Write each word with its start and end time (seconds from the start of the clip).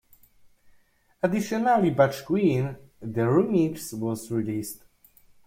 Additionally, 1.21 1.91
"Butch 1.91 2.25
Queen: 2.25 2.75
The 3.01 3.29
Ru-Mixes" 3.29 3.93
was 3.93 4.31
released. 4.31 4.81